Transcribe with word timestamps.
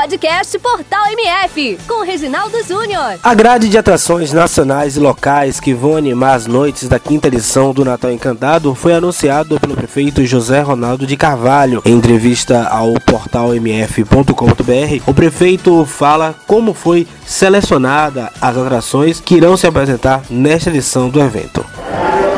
podcast 0.00 0.56
Portal 0.60 1.06
MF, 1.10 1.76
com 1.88 2.04
Reginaldo 2.04 2.56
Júnior. 2.62 3.18
A 3.20 3.34
grade 3.34 3.68
de 3.68 3.76
atrações 3.76 4.32
nacionais 4.32 4.96
e 4.96 5.00
locais 5.00 5.58
que 5.58 5.74
vão 5.74 5.96
animar 5.96 6.36
as 6.36 6.46
noites 6.46 6.88
da 6.88 7.00
quinta 7.00 7.26
edição 7.26 7.74
do 7.74 7.84
Natal 7.84 8.12
Encantado 8.12 8.72
foi 8.76 8.94
anunciado 8.94 9.58
pelo 9.58 9.74
prefeito 9.74 10.24
José 10.24 10.60
Ronaldo 10.60 11.04
de 11.04 11.16
Carvalho. 11.16 11.82
Em 11.84 11.94
entrevista 11.94 12.68
ao 12.68 12.94
portal 13.00 13.52
mf.com.br, 13.52 15.02
o 15.04 15.12
prefeito 15.12 15.84
fala 15.84 16.32
como 16.46 16.74
foi 16.74 17.04
selecionada 17.26 18.30
as 18.40 18.56
atrações 18.56 19.18
que 19.18 19.34
irão 19.34 19.56
se 19.56 19.66
apresentar 19.66 20.22
nesta 20.30 20.70
edição 20.70 21.08
do 21.08 21.20
evento. 21.20 21.66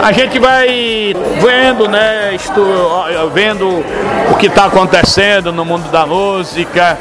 A 0.02 0.12
gente 0.12 0.38
vai 0.38 1.14
vendo, 1.40 1.86
né, 1.86 2.34
estu, 2.34 2.64
vendo 3.34 3.84
o 4.30 4.36
que 4.38 4.46
está 4.46 4.64
acontecendo 4.64 5.52
no 5.52 5.64
mundo 5.64 5.90
da 5.90 6.06
música. 6.06 6.98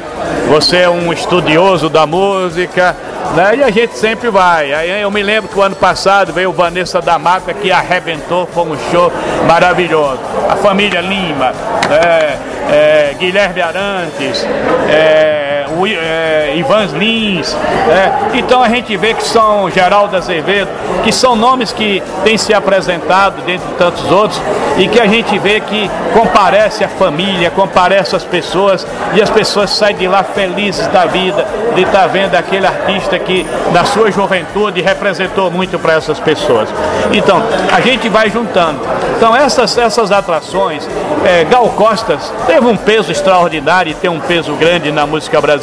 Você 0.49 0.77
é 0.77 0.89
um 0.89 1.13
estudioso 1.13 1.89
da 1.89 2.05
música, 2.05 2.95
né? 3.35 3.55
E 3.57 3.63
a 3.63 3.69
gente 3.69 3.97
sempre 3.97 4.29
vai. 4.29 4.73
Aí 4.73 5.01
eu 5.01 5.09
me 5.09 5.23
lembro 5.23 5.49
que 5.49 5.57
o 5.57 5.61
ano 5.61 5.75
passado 5.75 6.33
veio 6.33 6.51
Vanessa 6.51 7.01
da 7.01 7.17
Mata 7.17 7.53
que 7.53 7.71
arrebentou, 7.71 8.45
foi 8.47 8.63
um 8.63 8.77
show 8.91 9.11
maravilhoso. 9.47 10.19
A 10.49 10.57
família 10.57 10.99
Lima, 10.99 11.53
é, 11.89 12.37
é, 12.69 13.15
Guilherme 13.17 13.61
Arantes, 13.61 14.45
é, 14.89 15.58
o, 15.77 15.85
é, 15.85 16.53
Ivan 16.55 16.85
Lins. 16.97 17.55
É. 17.89 18.37
Então 18.37 18.61
a 18.61 18.69
gente 18.69 18.95
vê 18.97 19.13
que 19.13 19.23
são 19.23 19.69
Geraldo 19.69 20.15
Azevedo, 20.15 20.69
que 21.03 21.11
são 21.11 21.35
nomes 21.35 21.71
que 21.71 22.01
têm 22.23 22.37
se 22.37 22.53
apresentado, 22.53 23.41
dentre 23.43 23.67
tantos 23.77 24.09
outros, 24.11 24.41
e 24.77 24.87
que 24.87 24.99
a 24.99 25.07
gente 25.07 25.37
vê 25.39 25.59
que 25.59 25.89
comparece 26.13 26.83
a 26.83 26.89
família, 26.89 27.51
comparece 27.51 28.15
as 28.15 28.23
pessoas, 28.23 28.85
e 29.13 29.21
as 29.21 29.29
pessoas 29.29 29.69
saem 29.69 29.95
de 29.95 30.07
lá 30.07 30.23
felizes 30.23 30.87
da 30.87 31.05
vida, 31.05 31.45
de 31.75 31.81
estar 31.81 32.01
tá 32.01 32.07
vendo 32.07 32.35
aquele 32.35 32.65
artista 32.65 33.17
que 33.19 33.45
na 33.71 33.85
sua 33.85 34.11
juventude 34.11 34.81
representou 34.81 35.51
muito 35.51 35.77
para 35.79 35.93
essas 35.93 36.19
pessoas. 36.19 36.69
Então, 37.11 37.41
a 37.71 37.81
gente 37.81 38.09
vai 38.09 38.29
juntando. 38.29 38.79
Então 39.19 39.35
essas, 39.35 39.77
essas 39.77 40.13
atrações, 40.13 40.87
é, 41.25 41.43
Gal 41.43 41.67
Costas 41.71 42.31
teve 42.47 42.65
um 42.65 42.77
peso 42.77 43.11
extraordinário 43.11 43.91
e 43.91 43.93
tem 43.93 44.09
um 44.09 44.21
peso 44.21 44.53
grande 44.53 44.93
na 44.93 45.05
música 45.05 45.41
brasileira, 45.41 45.58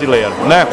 né? 0.47 0.67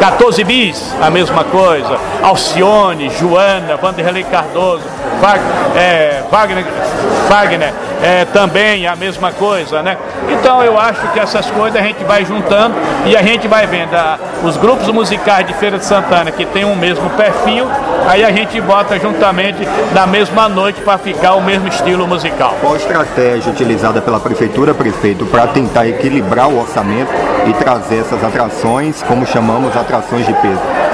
14 0.00 0.44
bis, 0.44 0.94
a 1.00 1.10
mesma 1.10 1.44
coisa. 1.44 1.98
Alcione, 2.22 3.10
Joana, 3.10 3.76
Vanderlei 3.76 4.24
Cardoso, 4.24 4.84
é, 5.76 6.22
Wagner, 6.30 6.64
Wagner 7.28 7.72
é, 8.02 8.24
também 8.26 8.86
a 8.86 8.94
mesma 8.94 9.32
coisa, 9.32 9.82
né? 9.82 9.96
Então 10.30 10.62
eu 10.62 10.78
acho 10.78 11.06
que 11.08 11.18
essas 11.18 11.50
coisas 11.50 11.80
a 11.80 11.84
gente 11.84 12.04
vai 12.04 12.24
juntando 12.24 12.74
e 13.06 13.16
a 13.16 13.22
gente 13.22 13.48
vai 13.48 13.66
vendo 13.66 13.94
a, 13.94 14.18
os 14.44 14.56
grupos 14.56 14.88
musicais 14.88 15.46
de 15.46 15.54
Feira 15.54 15.78
de 15.78 15.84
Santana 15.84 16.30
que 16.30 16.44
tem 16.46 16.64
o 16.64 16.68
um 16.68 16.76
mesmo 16.76 17.08
perfil, 17.10 17.66
aí 18.06 18.24
a 18.24 18.30
gente 18.30 18.60
bota 18.60 18.98
juntamente 18.98 19.66
na 19.92 20.06
mesma 20.06 20.48
noite 20.48 20.80
para 20.80 20.98
ficar 20.98 21.34
o 21.34 21.42
mesmo 21.42 21.68
estilo 21.68 22.06
musical. 22.06 22.56
Qual 22.60 22.74
a 22.74 22.76
estratégia 22.76 23.50
utilizada 23.50 24.00
pela 24.00 24.20
prefeitura, 24.20 24.72
prefeito, 24.74 25.26
para 25.26 25.46
tentar 25.48 25.86
equilibrar 25.86 26.48
o 26.48 26.60
orçamento 26.60 27.10
e 27.46 27.52
trazer 27.54 28.00
essas 28.00 28.22
atrações, 28.22 29.02
como 29.02 29.26
chamamos, 29.26 29.76
atrações 29.76 30.26
de 30.26 30.32
peso? 30.34 30.87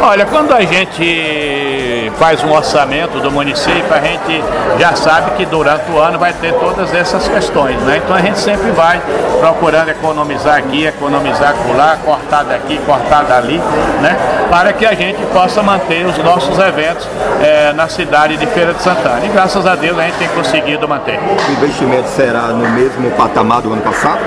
Olha, 0.00 0.24
quando 0.26 0.52
a 0.54 0.60
gente 0.60 2.12
faz 2.18 2.42
um 2.44 2.52
orçamento 2.52 3.20
do 3.20 3.30
município, 3.30 3.92
a 3.92 4.00
gente 4.00 4.42
já 4.78 4.94
sabe 4.94 5.32
que 5.32 5.44
durante 5.44 5.90
o 5.90 5.98
ano 5.98 6.18
vai 6.18 6.32
ter 6.32 6.52
todas 6.54 6.94
essas 6.94 7.26
questões, 7.26 7.76
né? 7.82 8.00
Então 8.02 8.14
a 8.14 8.20
gente 8.20 8.38
sempre 8.38 8.70
vai 8.70 9.02
procurando 9.40 9.88
economizar 9.88 10.56
aqui, 10.56 10.86
economizar 10.86 11.54
lá, 11.76 11.96
cortar 12.04 12.44
daqui, 12.44 12.78
cortar 12.86 13.24
dali, 13.24 13.58
né? 14.00 14.16
Para 14.48 14.72
que 14.72 14.86
a 14.86 14.94
gente 14.94 15.20
possa 15.26 15.62
manter 15.62 16.06
os 16.06 16.16
nossos 16.18 16.56
eventos 16.58 17.06
é, 17.42 17.72
na 17.72 17.88
cidade 17.88 18.36
de 18.36 18.46
Feira 18.46 18.72
de 18.72 18.82
Santana. 18.82 19.26
E 19.26 19.28
graças 19.28 19.66
a 19.66 19.74
Deus 19.74 19.98
a 19.98 20.02
gente 20.02 20.18
tem 20.18 20.28
conseguido 20.28 20.88
manter. 20.88 21.18
O 21.18 21.52
investimento 21.52 22.08
será 22.08 22.48
no 22.48 22.68
mesmo 22.70 23.10
patamar 23.10 23.62
do 23.62 23.72
ano 23.72 23.82
passado? 23.82 24.20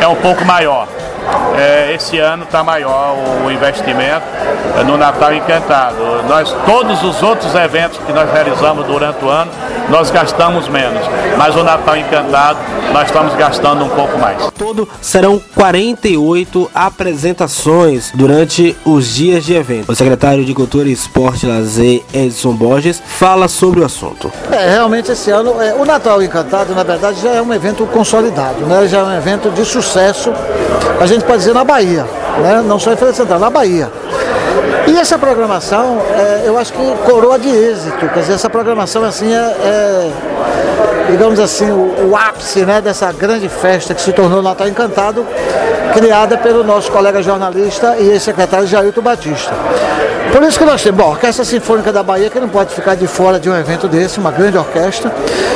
É 0.00 0.06
um 0.06 0.16
pouco 0.16 0.44
maior. 0.44 0.86
É, 1.56 1.92
esse 1.94 2.18
ano 2.18 2.44
está 2.44 2.62
maior 2.62 3.16
o 3.44 3.50
investimento 3.50 4.24
no 4.86 4.96
Natal 4.96 5.34
Encantado. 5.34 6.22
Nós, 6.28 6.54
todos 6.64 7.02
os 7.02 7.22
outros 7.22 7.54
eventos 7.54 7.98
que 8.06 8.12
nós 8.12 8.30
realizamos 8.30 8.86
durante 8.86 9.24
o 9.24 9.28
ano, 9.28 9.50
nós 9.88 10.10
gastamos 10.10 10.68
menos. 10.68 11.02
Mas 11.36 11.54
o 11.56 11.62
Natal 11.62 11.96
Encantado, 11.96 12.58
nós 12.92 13.06
estamos 13.06 13.34
gastando 13.34 13.84
um 13.84 13.88
pouco 13.88 14.18
mais. 14.18 14.38
Todo 14.56 14.88
serão 15.00 15.40
48 15.54 16.70
apresentações 16.74 18.10
durante 18.14 18.76
os 18.84 19.14
dias 19.14 19.44
de 19.44 19.54
evento. 19.54 19.90
O 19.90 19.94
secretário 19.94 20.44
de 20.44 20.54
Cultura, 20.54 20.88
Esporte 20.88 21.46
e 21.46 21.48
Lazer, 21.48 22.02
Edson 22.12 22.52
Borges, 22.52 23.02
fala 23.04 23.48
sobre 23.48 23.80
o 23.80 23.84
assunto. 23.84 24.30
É, 24.50 24.70
realmente 24.70 25.12
esse 25.12 25.30
ano, 25.30 25.60
é, 25.60 25.74
o 25.74 25.84
Natal 25.84 26.22
Encantado, 26.22 26.74
na 26.74 26.82
verdade, 26.82 27.20
já 27.20 27.30
é 27.30 27.42
um 27.42 27.52
evento 27.52 27.86
consolidado, 27.86 28.66
né? 28.66 28.86
já 28.86 28.98
é 28.98 29.04
um 29.04 29.16
evento 29.16 29.50
de 29.50 29.64
sucesso, 29.64 30.32
a 31.00 31.06
gente 31.06 31.24
pode 31.24 31.38
dizer 31.38 31.54
na 31.54 31.64
Bahia, 31.64 32.06
né? 32.42 32.62
não 32.64 32.78
só 32.78 32.92
em 32.92 32.96
Feira 32.96 33.14
Central, 33.14 33.38
na 33.38 33.50
Bahia. 33.50 33.90
Essa 34.98 35.16
programação, 35.16 36.02
é, 36.10 36.42
eu 36.44 36.58
acho 36.58 36.72
que 36.72 36.96
coroa 37.06 37.38
de 37.38 37.48
êxito, 37.48 38.08
quer 38.08 38.18
dizer, 38.18 38.32
essa 38.32 38.50
programação 38.50 39.04
assim 39.04 39.32
é, 39.32 39.38
é 39.38 40.10
digamos 41.08 41.38
assim, 41.38 41.70
o, 41.70 42.10
o, 42.10 42.16
ápice 42.16 42.66
né, 42.66 42.80
dessa 42.80 43.12
grande 43.12 43.48
festa 43.48 43.94
que 43.94 44.02
se 44.02 44.12
tornou 44.12 44.42
Natal 44.42 44.66
Encantado, 44.66 45.24
criada 45.94 46.36
pelo 46.36 46.64
nosso 46.64 46.90
colega 46.90 47.22
jornalista 47.22 47.96
e 47.96 48.10
ex-secretário 48.10 48.66
Jailton 48.66 49.00
Batista. 49.00 49.54
Por 50.32 50.42
isso 50.42 50.58
que 50.58 50.64
nós 50.64 50.82
temos, 50.82 51.00
bom, 51.00 51.06
a 51.06 51.12
Orquestra 51.12 51.44
Sinfônica 51.44 51.90
da 51.90 52.02
Bahia, 52.02 52.28
que 52.28 52.38
não 52.38 52.48
pode 52.48 52.74
ficar 52.74 52.94
de 52.94 53.06
fora 53.06 53.40
de 53.40 53.48
um 53.48 53.56
evento 53.56 53.88
desse, 53.88 54.18
uma 54.18 54.30
grande 54.30 54.58
orquestra, 54.58 55.10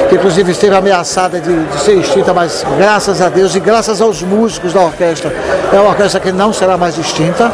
que 0.08 0.14
inclusive 0.14 0.52
esteve 0.52 0.74
ameaçada 0.74 1.40
de, 1.40 1.64
de 1.64 1.80
ser 1.80 1.96
extinta, 1.98 2.32
mas 2.32 2.64
graças 2.78 3.20
a 3.20 3.28
Deus 3.28 3.54
e 3.54 3.60
graças 3.60 4.00
aos 4.00 4.22
músicos 4.22 4.72
da 4.72 4.80
orquestra, 4.80 5.30
é 5.72 5.76
uma 5.78 5.90
orquestra 5.90 6.20
que 6.20 6.32
não 6.32 6.52
será 6.52 6.78
mais 6.78 6.96
extinta. 6.96 7.52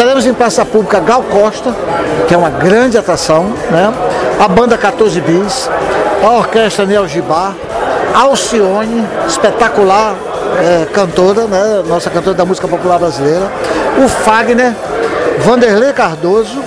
Teremos 0.00 0.24
em 0.24 0.32
praça 0.32 0.64
pública 0.64 0.98
Gal 0.98 1.22
Costa, 1.24 1.76
que 2.26 2.32
é 2.32 2.38
uma 2.38 2.48
grande 2.48 2.96
atração, 2.96 3.52
né? 3.70 3.92
a 4.38 4.48
banda 4.48 4.78
14 4.78 5.20
Bis, 5.20 5.68
a 6.24 6.30
orquestra 6.38 6.86
Neo 6.86 7.04
Alcione, 8.14 9.06
espetacular 9.28 10.14
é, 10.58 10.86
cantora, 10.86 11.44
né? 11.44 11.82
nossa 11.86 12.08
cantora 12.08 12.34
da 12.34 12.46
música 12.46 12.66
popular 12.66 12.98
brasileira, 12.98 13.52
o 14.02 14.08
Fagner, 14.08 14.74
Vanderlei 15.40 15.92
Cardoso, 15.92 16.64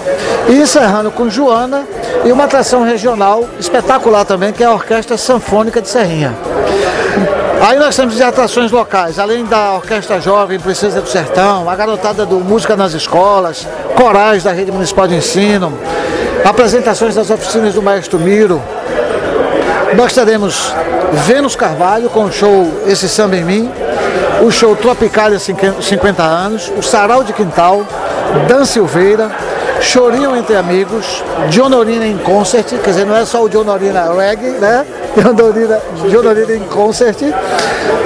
e 0.48 0.62
encerrando 0.62 1.10
com 1.10 1.28
Joana 1.28 1.88
e 2.24 2.32
uma 2.32 2.44
atração 2.44 2.84
regional 2.84 3.46
espetacular 3.60 4.26
também, 4.26 4.54
que 4.54 4.62
é 4.62 4.68
a 4.68 4.74
Orquestra 4.74 5.18
Sanfônica 5.18 5.82
de 5.82 5.90
Serrinha. 5.90 6.36
Aí 7.64 7.80
nós 7.80 7.96
temos 7.96 8.20
atrações 8.20 8.72
locais, 8.74 9.18
além 9.18 9.46
da 9.46 9.76
Orquestra 9.76 10.20
Jovem 10.20 10.60
Princesa 10.60 11.00
do 11.00 11.08
Sertão, 11.08 11.70
a 11.70 11.76
garotada 11.78 12.26
do 12.26 12.42
Música 12.42 12.76
nas 12.76 12.94
Escolas, 12.94 13.66
corais 13.96 14.44
da 14.44 14.52
Rede 14.52 14.70
Municipal 14.70 15.08
de 15.08 15.16
Ensino, 15.16 15.72
apresentações 16.44 17.16
das 17.16 17.30
oficinas 17.30 17.74
do 17.74 17.82
Maestro 17.82 18.20
Miro. 18.20 18.62
Nós 19.96 20.12
teremos 20.12 20.74
Vênus 21.26 21.56
Carvalho 21.56 22.10
com 22.10 22.26
o 22.26 22.32
show 22.34 22.70
Esse 22.86 23.08
Samba 23.08 23.38
em 23.38 23.46
Mim, 23.46 23.72
o 24.42 24.52
show 24.52 24.76
Tropicália 24.76 25.40
50 25.40 26.22
anos, 26.22 26.70
o 26.78 26.82
Sarau 26.82 27.24
de 27.24 27.32
Quintal, 27.32 27.86
Dan 28.46 28.66
Silveira, 28.66 29.32
Chorinho 29.80 30.36
Entre 30.36 30.58
Amigos, 30.58 31.24
Dionorina 31.48 32.06
em 32.06 32.18
Concert, 32.18 32.68
quer 32.68 32.90
dizer, 32.90 33.06
não 33.06 33.16
é 33.16 33.24
só 33.24 33.42
o 33.42 33.48
Dionorina 33.48 34.14
Reggae, 34.14 34.50
né? 34.50 34.86
Dionorina 36.10 36.54
em 36.56 36.60
Concert. 36.62 37.18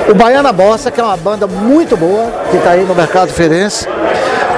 O 0.10 0.14
Baiana 0.14 0.52
Bossa, 0.52 0.92
que 0.92 1.00
é 1.00 1.04
uma 1.04 1.18
banda 1.18 1.48
muito 1.48 1.96
boa, 1.96 2.26
que 2.50 2.58
está 2.58 2.72
aí 2.72 2.84
no 2.84 2.96
mercado 2.96 3.30
ferense. 3.30 3.88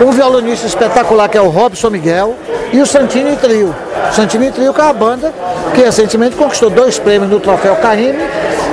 Um 0.02 0.12
violonista 0.12 0.66
espetacular, 0.66 1.30
que 1.30 1.38
é 1.38 1.42
o 1.42 1.50
Robson 1.50 1.90
Miguel. 1.90 2.36
E 2.72 2.80
o 2.82 2.86
Santini 2.86 3.36
Trio. 3.36 3.76
Santini 4.12 4.52
Trio, 4.52 4.74
que 4.74 4.80
é 4.80 4.84
uma 4.84 4.94
banda 4.94 5.34
que 5.74 5.82
recentemente 5.82 6.36
conquistou 6.36 6.70
dois 6.70 7.00
prêmios 7.00 7.32
no 7.32 7.40
Troféu 7.40 7.76
Caime, 7.78 8.20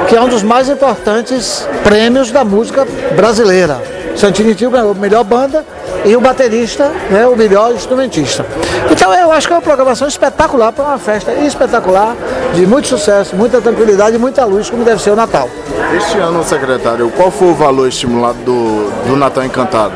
que 0.06 0.14
é 0.14 0.20
um 0.20 0.29
dos 0.29 0.43
mais 0.43 0.69
importantes 0.69 1.67
prêmios 1.82 2.31
da 2.31 2.44
música 2.44 2.87
brasileira. 3.14 3.81
Santini 4.14 4.55
Trio 4.55 4.70
ganhou 4.70 4.94
melhor 4.94 5.25
banda 5.25 5.64
e 6.04 6.16
o 6.16 6.20
baterista, 6.20 6.90
né, 7.10 7.26
o 7.26 7.37
melhor 7.37 7.72
instrumentista. 7.72 8.44
Então 8.90 9.12
eu 9.14 9.31
acho 9.32 9.46
que 9.46 9.52
é 9.52 9.56
uma 9.56 9.62
programação 9.62 10.06
espetacular 10.06 10.72
para 10.72 10.84
uma 10.84 10.98
festa 10.98 11.32
espetacular, 11.32 12.16
de 12.54 12.66
muito 12.66 12.88
sucesso, 12.88 13.34
muita 13.34 13.60
tranquilidade 13.60 14.16
e 14.16 14.19
muita 14.19 14.44
luz, 14.44 14.70
como 14.70 14.84
deve 14.84 15.02
ser 15.02 15.10
o 15.10 15.16
Natal. 15.16 15.48
Este 15.96 16.19
ano, 16.19 16.43
secretário, 16.44 17.10
qual 17.16 17.31
foi 17.31 17.48
o 17.48 17.54
valor 17.54 17.88
estimulado 17.88 18.38
do, 18.38 18.90
do 19.06 19.16
Natal 19.16 19.44
Encantado? 19.44 19.94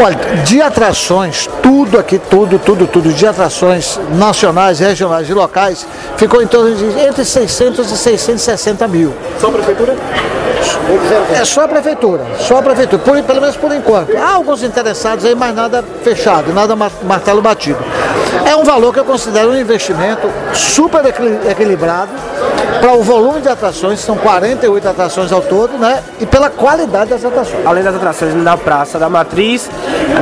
Olha, 0.00 0.16
de 0.44 0.60
atrações, 0.60 1.48
tudo 1.62 1.98
aqui, 1.98 2.18
tudo, 2.18 2.58
tudo, 2.58 2.86
tudo, 2.86 3.12
de 3.12 3.26
atrações 3.26 4.00
nacionais, 4.14 4.78
regionais 4.78 5.28
e 5.28 5.34
locais, 5.34 5.86
ficou 6.16 6.42
em 6.42 6.46
torno 6.46 6.74
de 6.74 6.98
entre 6.98 7.24
600 7.24 7.90
e 7.90 7.96
660 7.96 8.88
mil. 8.88 9.14
Só 9.38 9.48
a 9.48 9.52
prefeitura? 9.52 9.96
É 11.34 11.44
só 11.44 11.64
a 11.64 11.68
prefeitura, 11.68 12.24
só 12.38 12.58
a 12.58 12.62
prefeitura, 12.62 13.02
por, 13.02 13.22
pelo 13.22 13.40
menos 13.40 13.56
por 13.56 13.72
enquanto. 13.72 14.16
Há 14.16 14.32
alguns 14.32 14.62
interessados 14.62 15.24
aí, 15.24 15.34
mas 15.34 15.54
nada 15.54 15.84
fechado, 16.02 16.52
nada 16.52 16.76
martelo 16.76 17.40
batido. 17.42 17.78
É 18.46 18.56
um 18.56 18.64
valor 18.64 18.92
que 18.92 19.00
eu 19.00 19.04
considero 19.04 19.50
um 19.50 19.56
investimento 19.56 20.28
super 20.54 21.02
equilibrado 21.06 22.10
para 22.80 22.94
o 22.94 23.02
volume 23.02 23.40
de 23.40 23.48
atrações, 23.48 24.00
são 24.00 24.16
48 24.16 24.88
atrações 24.88 25.30
ao 25.30 25.40
todo, 25.40 25.78
né? 25.78 26.02
E 26.20 26.26
pela 26.26 26.50
qualidade 26.50 27.10
das 27.10 27.24
atrações. 27.24 27.64
Além 27.64 27.84
das 27.84 27.94
atrações 27.94 28.34
na 28.34 28.56
Praça 28.56 28.98
da 28.98 29.08
Matriz, 29.08 29.70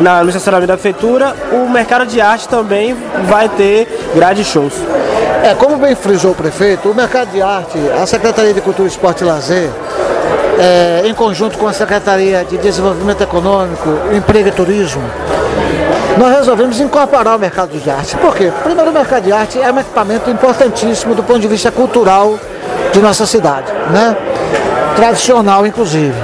na, 0.03 0.23
no 0.23 0.29
estacionamento 0.29 0.69
da 0.69 0.75
Prefeitura, 0.75 1.35
o 1.53 1.71
mercado 1.71 2.05
de 2.05 2.21
arte 2.21 2.47
também 2.49 2.95
vai 3.25 3.49
ter 3.49 3.89
grade 4.15 4.45
shows. 4.45 4.75
É, 5.43 5.55
como 5.55 5.79
bem 5.79 5.95
frisou 5.95 6.33
o 6.33 6.35
prefeito, 6.35 6.91
o 6.91 6.95
mercado 6.95 7.31
de 7.31 7.41
arte, 7.41 7.79
a 7.99 8.05
Secretaria 8.05 8.53
de 8.53 8.61
Cultura, 8.61 8.87
Esporte 8.87 9.25
e 9.25 9.27
Lazer, 9.27 9.71
é, 10.61 11.03
em 11.07 11.15
conjunto 11.15 11.57
com 11.57 11.67
a 11.67 11.73
Secretaria 11.73 12.45
de 12.45 12.59
Desenvolvimento 12.59 13.23
Econômico, 13.23 13.89
Emprego 14.15 14.49
e 14.49 14.53
Turismo, 14.53 15.03
nós 16.19 16.37
resolvemos 16.37 16.79
incorporar 16.81 17.37
o 17.37 17.39
mercado 17.39 17.71
de 17.79 17.91
arte. 17.91 18.15
Por 18.19 18.37
quê? 18.37 18.53
Primeiro, 18.63 18.91
o 18.91 18.93
mercado 18.93 19.25
de 19.25 19.33
arte 19.33 19.59
é 19.59 19.73
um 19.73 19.79
equipamento 19.79 20.29
importantíssimo 20.29 21.15
do 21.15 21.23
ponto 21.23 21.41
de 21.41 21.49
vista 21.49 21.71
cultural 21.71 22.39
de 22.93 23.01
nossa 23.01 23.25
cidade, 23.25 23.73
né? 23.91 24.15
tradicional 24.97 25.67
inclusive. 25.67 26.15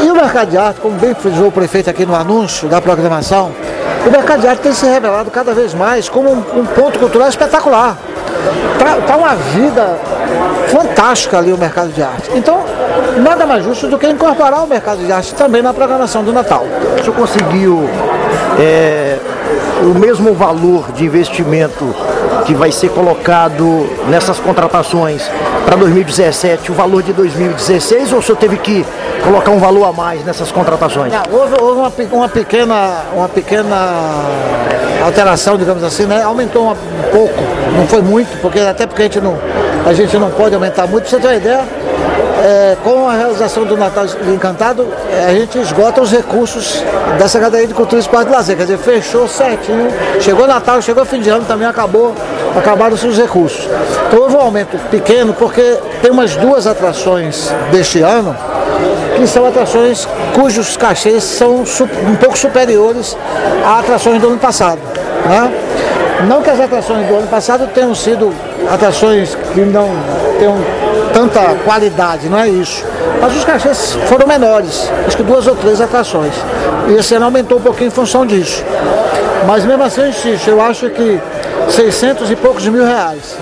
E 0.00 0.08
o 0.08 0.14
mercado 0.14 0.50
de 0.50 0.56
arte, 0.56 0.80
como 0.80 0.96
bem 0.96 1.12
frisou 1.14 1.48
o 1.48 1.52
prefeito 1.52 1.90
aqui 1.90 2.06
no 2.06 2.14
anúncio 2.14 2.68
da 2.68 2.80
programação, 2.80 3.50
o 4.06 4.10
mercado 4.10 4.40
de 4.40 4.48
arte 4.48 4.60
tem 4.60 4.72
se 4.72 4.86
revelado 4.86 5.30
cada 5.30 5.52
vez 5.52 5.74
mais 5.74 6.08
como 6.08 6.30
um, 6.30 6.60
um 6.60 6.66
ponto 6.66 6.98
cultural 6.98 7.28
espetacular. 7.28 7.96
Está 8.72 8.94
tá 9.06 9.16
uma 9.16 9.34
vida 9.34 9.98
fantástica 10.68 11.38
ali 11.38 11.52
o 11.52 11.58
mercado 11.58 11.90
de 11.90 12.02
arte. 12.02 12.30
Então, 12.34 12.62
nada 13.18 13.46
mais 13.46 13.64
justo 13.64 13.88
do 13.88 13.98
que 13.98 14.06
incorporar 14.06 14.64
o 14.64 14.66
mercado 14.66 15.04
de 15.04 15.12
arte 15.12 15.34
também 15.34 15.62
na 15.62 15.72
programação 15.72 16.22
do 16.22 16.32
Natal. 16.32 16.64
O 16.98 17.02
senhor 17.02 17.14
conseguiu 17.14 17.88
é, 18.58 19.18
o 19.82 19.98
mesmo 19.98 20.34
valor 20.34 20.92
de 20.92 21.04
investimento 21.04 21.94
que 22.46 22.54
vai 22.54 22.72
ser 22.72 22.90
colocado 22.90 23.88
nessas 24.08 24.38
contratações 24.38 25.30
para 25.68 25.76
2017, 25.76 26.72
o 26.72 26.74
valor 26.74 27.02
de 27.02 27.12
2016, 27.12 28.14
ou 28.14 28.20
o 28.20 28.22
senhor 28.22 28.38
teve 28.38 28.56
que 28.56 28.86
colocar 29.22 29.50
um 29.50 29.58
valor 29.58 29.84
a 29.84 29.92
mais 29.92 30.24
nessas 30.24 30.50
contratações? 30.50 31.12
Não, 31.12 31.38
houve, 31.38 31.60
houve 31.60 31.80
uma, 31.80 31.92
uma, 32.16 32.28
pequena, 32.28 33.02
uma 33.14 33.28
pequena 33.28 33.76
alteração, 35.04 35.58
digamos 35.58 35.84
assim, 35.84 36.06
né? 36.06 36.22
Aumentou 36.22 36.70
um 36.70 36.74
pouco, 37.12 37.34
não 37.76 37.86
foi 37.86 38.00
muito, 38.00 38.40
porque 38.40 38.60
até 38.60 38.86
porque 38.86 39.02
a 39.02 39.04
gente 39.04 39.20
não, 39.20 39.38
a 39.84 39.92
gente 39.92 40.16
não 40.16 40.30
pode 40.30 40.54
aumentar 40.54 40.86
muito. 40.86 41.02
Pra 41.02 41.10
você 41.10 41.20
ter 41.20 41.26
uma 41.26 41.36
ideia, 41.36 41.60
é, 42.42 42.76
com 42.82 43.06
a 43.06 43.12
realização 43.12 43.66
do 43.66 43.76
Natal 43.76 44.06
Encantado, 44.32 44.86
a 45.26 45.34
gente 45.34 45.58
esgota 45.58 46.00
os 46.00 46.10
recursos 46.10 46.82
da 47.18 47.28
Secretaria 47.28 47.66
de 47.66 47.74
Cultura 47.74 48.00
Esporte 48.00 48.28
e 48.28 48.32
Lazer. 48.32 48.56
Quer 48.56 48.62
dizer, 48.62 48.78
fechou 48.78 49.28
certinho. 49.28 49.88
Chegou 50.18 50.46
Natal, 50.46 50.80
chegou 50.80 51.04
fim 51.04 51.20
de 51.20 51.28
ano, 51.28 51.44
também 51.44 51.68
acabou, 51.68 52.14
acabaram-se 52.56 53.06
os 53.06 53.18
recursos. 53.18 53.68
Então 54.06 54.20
houve 54.20 54.36
um 54.36 54.40
aumento 54.40 54.78
pequeno, 54.90 55.34
porque 55.34 55.78
tem 56.02 56.10
umas 56.10 56.36
duas 56.36 56.66
atrações 56.66 57.52
deste 57.70 58.00
ano 58.00 58.36
que 59.16 59.26
são 59.26 59.44
atrações 59.46 60.06
cujos 60.34 60.76
cachês 60.76 61.24
são 61.24 61.64
um 62.06 62.16
pouco 62.16 62.38
superiores 62.38 63.16
a 63.64 63.80
atrações 63.80 64.20
do 64.20 64.28
ano 64.28 64.38
passado. 64.38 64.80
Né? 65.26 65.52
Não 66.28 66.42
que 66.42 66.50
as 66.50 66.60
atrações 66.60 67.06
do 67.06 67.14
ano 67.16 67.26
passado 67.26 67.68
tenham 67.68 67.94
sido 67.94 68.32
atrações 68.70 69.36
que 69.54 69.60
não 69.60 69.88
tenham 70.38 70.56
tanta 71.12 71.40
qualidade, 71.64 72.28
não 72.28 72.38
é 72.38 72.48
isso. 72.48 72.84
Mas 73.20 73.36
os 73.36 73.44
cachês 73.44 73.98
foram 74.06 74.26
menores, 74.26 74.90
acho 75.06 75.16
que 75.16 75.22
duas 75.22 75.46
ou 75.46 75.56
três 75.56 75.80
atrações. 75.80 76.34
E 76.88 76.94
esse 76.94 77.14
ano 77.14 77.24
aumentou 77.24 77.58
um 77.58 77.60
pouquinho 77.60 77.88
em 77.88 77.90
função 77.90 78.24
disso. 78.24 78.64
Mas 79.46 79.64
mesmo 79.64 79.82
assim 79.82 80.02
eu 80.02 80.08
insisto, 80.08 80.48
eu 80.48 80.60
acho 80.60 80.90
que 80.90 81.20
600 81.70 82.30
e 82.30 82.36
poucos 82.36 82.66
mil 82.66 82.84
reais 82.84 83.36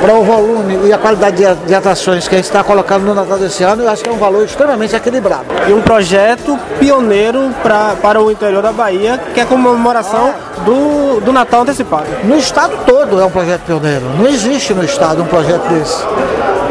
para 0.00 0.14
o 0.14 0.24
volume 0.24 0.88
e 0.88 0.92
a 0.92 0.98
qualidade 0.98 1.36
de, 1.66 1.74
atrações 1.74 2.26
que 2.26 2.34
a 2.34 2.38
gente 2.38 2.46
está 2.46 2.62
colocando 2.64 3.04
no 3.04 3.14
Natal 3.14 3.38
desse 3.38 3.62
ano, 3.62 3.82
eu 3.82 3.90
acho 3.90 4.02
que 4.02 4.08
é 4.08 4.12
um 4.12 4.18
valor 4.18 4.44
extremamente 4.44 4.94
equilibrado. 4.94 5.46
E 5.68 5.72
um 5.72 5.82
projeto 5.82 6.58
pioneiro 6.78 7.50
pra, 7.62 7.94
para 8.00 8.20
o 8.20 8.30
interior 8.30 8.62
da 8.62 8.72
Bahia, 8.72 9.20
que 9.34 9.40
é 9.40 9.42
a 9.42 9.46
comemoração 9.46 10.34
do, 10.64 11.20
do 11.20 11.32
Natal 11.32 11.62
antecipado. 11.62 12.06
No 12.24 12.36
estado 12.36 12.76
todo 12.86 13.20
é 13.20 13.24
um 13.24 13.30
projeto 13.30 13.62
pioneiro. 13.62 14.04
Não 14.18 14.26
existe 14.26 14.72
no 14.74 14.84
estado 14.84 15.22
um 15.22 15.26
projeto 15.26 15.68
desse. 15.68 16.02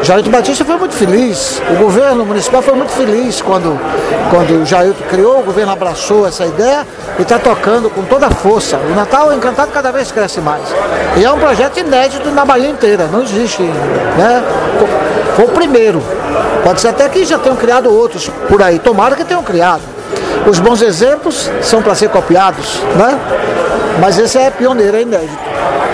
Jailton 0.04 0.32
Batista 0.32 0.66
foi 0.66 0.78
muito 0.78 0.96
feliz, 0.96 1.62
o 1.70 1.76
governo 1.76 2.26
municipal 2.26 2.60
foi 2.64 2.74
muito 2.74 2.92
feliz 2.92 3.40
quando, 3.40 3.80
quando 4.32 4.64
o 4.64 4.66
Jailton 4.66 5.04
criou, 5.08 5.42
o 5.42 5.44
governo 5.44 5.72
abraçou 5.72 6.28
essa 6.28 6.44
ideia 6.44 6.88
e 7.20 7.22
está 7.22 7.38
tocando 7.38 7.88
com 7.88 8.04
toda 8.06 8.26
a 8.26 8.32
força. 8.32 8.78
O 8.78 8.96
Natal 8.96 9.32
Encantado 9.32 9.72
cada 9.72 9.92
vez 9.92 10.12
cresce 10.12 10.42
mais. 10.42 10.64
E 11.16 11.24
é 11.24 11.32
um 11.32 11.38
projeto 11.38 11.80
inédito 11.80 12.32
na 12.32 12.44
Bahia 12.44 12.70
inteira, 12.70 13.06
não 13.12 13.22
existe. 13.22 13.62
Né? 13.64 14.44
Foi 15.36 15.46
o 15.46 15.50
primeiro. 15.50 16.02
Pode 16.64 16.82
ser 16.82 16.90
até 16.90 17.08
que 17.10 17.26
já 17.26 17.38
tenham 17.38 17.56
criado 17.56 17.92
outros 17.92 18.30
por 18.48 18.62
aí, 18.62 18.80
tomara 18.80 19.16
que 19.16 19.24
tenham 19.24 19.44
criado. 19.44 19.82
Os 20.48 20.60
bons 20.60 20.82
exemplos 20.82 21.50
são 21.62 21.82
para 21.82 21.96
ser 21.96 22.10
copiados, 22.10 22.82
né? 22.96 23.20
Mas 24.00 24.18
esse 24.18 24.38
é 24.38 24.50
pioneiro, 24.50 24.98
é 24.98 25.02
inédito 25.02 25.52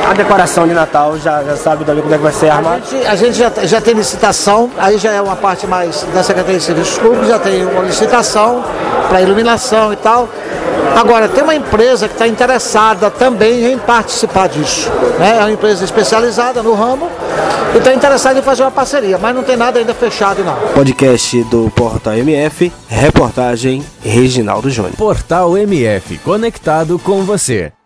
a 0.09 0.13
decoração 0.13 0.65
de 0.65 0.73
Natal, 0.73 1.17
já, 1.17 1.43
já 1.43 1.57
sabe 1.57 1.83
também 1.83 2.01
como 2.01 2.13
é 2.13 2.17
que 2.17 2.23
vai 2.23 2.31
ser? 2.31 2.49
A 2.49 2.79
gente, 2.79 3.07
a 3.07 3.15
gente 3.15 3.37
já, 3.37 3.51
já 3.63 3.81
tem 3.81 3.93
licitação, 3.93 4.71
aí 4.77 4.97
já 4.97 5.11
é 5.11 5.21
uma 5.21 5.35
parte 5.35 5.67
mais 5.67 6.05
da 6.13 6.23
Secretaria 6.23 6.59
de 6.59 6.63
Serviços 6.63 6.97
Públicos, 6.97 7.27
já 7.27 7.37
tem 7.37 7.65
uma 7.65 7.83
licitação 7.83 8.63
para 9.09 9.21
iluminação 9.21 9.91
e 9.91 9.97
tal. 9.97 10.29
Agora, 10.95 11.27
tem 11.29 11.43
uma 11.43 11.53
empresa 11.53 12.07
que 12.07 12.15
está 12.15 12.27
interessada 12.27 13.11
também 13.11 13.71
em 13.71 13.77
participar 13.77 14.49
disso. 14.49 14.89
Né? 15.19 15.37
É 15.37 15.41
uma 15.41 15.51
empresa 15.51 15.85
especializada 15.85 16.63
no 16.63 16.73
ramo 16.73 17.07
e 17.73 17.77
está 17.77 17.93
interessada 17.93 18.39
em 18.39 18.41
fazer 18.41 18.63
uma 18.63 18.71
parceria, 18.71 19.17
mas 19.17 19.35
não 19.35 19.43
tem 19.43 19.55
nada 19.55 19.77
ainda 19.77 19.93
fechado, 19.93 20.43
não. 20.43 20.55
Podcast 20.73 21.43
do 21.45 21.71
Portal 21.75 22.15
MF, 22.15 22.71
reportagem 22.87 23.85
Reginaldo 24.03 24.69
Júnior. 24.69 24.95
Portal 24.95 25.55
MF, 25.55 26.17
conectado 26.19 26.97
com 26.97 27.23
você. 27.23 27.76